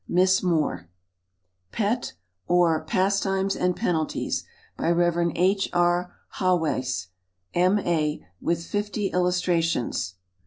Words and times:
Miss 0.07 0.41
Moore. 0.41 0.89
Pet; 1.71 2.13
or, 2.47 2.83
Pastimes 2.83 3.55
and 3.55 3.75
Penalties. 3.75 4.45
By 4.75 4.89
Rev. 4.89 5.33
H. 5.35 5.69
R. 5.73 6.11
HAWEIS, 6.39 7.09
M.A. 7.53 8.25
With 8.41 8.65
50 8.65 9.09
Illustrations. 9.11 10.15